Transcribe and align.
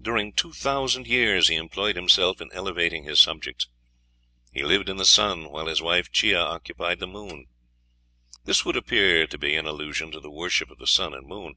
During 0.00 0.32
two 0.32 0.54
thousand 0.54 1.06
years 1.06 1.48
he 1.48 1.56
employed 1.56 1.94
himself 1.94 2.40
in 2.40 2.50
elevating 2.54 3.04
his 3.04 3.20
subjects. 3.20 3.68
He 4.50 4.62
lived 4.64 4.88
in 4.88 4.96
the 4.96 5.04
sun, 5.04 5.50
while 5.50 5.66
his 5.66 5.82
wife 5.82 6.10
Chia 6.10 6.40
occupied 6.40 7.00
the 7.00 7.06
moon. 7.06 7.48
This 8.44 8.64
would 8.64 8.78
appear 8.78 9.26
to 9.26 9.36
be 9.36 9.56
an 9.56 9.66
allusion 9.66 10.10
to 10.12 10.20
the 10.20 10.30
worship 10.30 10.70
of 10.70 10.78
the 10.78 10.86
sun 10.86 11.12
and 11.12 11.26
moon. 11.28 11.56